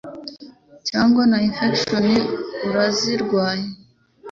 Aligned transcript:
cyangwa 0.87 1.23
se 1.25 1.29
na 1.31 1.37
infections 1.47 2.27
urazirwaye 2.67 3.65